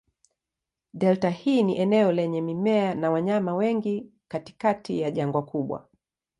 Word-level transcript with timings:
Delta 0.93 1.29
hii 1.29 1.63
ni 1.63 1.77
eneo 1.77 2.11
lenye 2.11 2.41
mimea 2.41 2.95
na 2.95 3.11
wanyama 3.11 3.55
wengi 3.55 4.11
katikati 4.27 4.99
ya 5.01 5.11
jangwa 5.11 5.45
kubwa. 5.45 5.87